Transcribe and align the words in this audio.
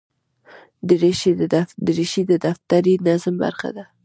دریشي 1.87 2.21
د 2.29 2.31
دفتري 2.45 2.93
نظم 3.07 3.35
برخه 3.43 3.69
ده. 3.75 3.85